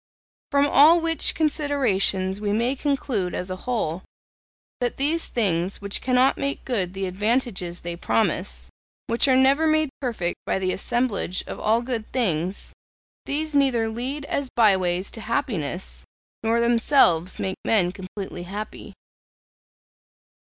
[0.49, 4.01] From all which considerations we may conclude as a whole,
[4.79, 8.71] that these things which cannot make good the advantages they promise,
[9.05, 12.73] which are never made perfect by the assemblage of all good things
[13.27, 16.03] these neither lead as by ways to happiness,
[16.41, 18.93] nor themselves make men completely happy.'